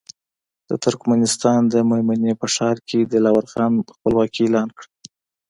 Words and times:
د 0.69 0.71
ترکستان 0.83 1.59
د 1.73 1.75
مېمنې 1.89 2.33
په 2.41 2.47
ښار 2.53 2.77
کې 2.87 2.99
دلاور 3.13 3.45
خان 3.51 3.73
خپلواکي 3.93 4.41
اعلان 4.45 4.69
کړه. 4.77 4.87